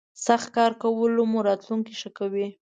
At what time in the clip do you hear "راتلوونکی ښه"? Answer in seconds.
1.47-2.09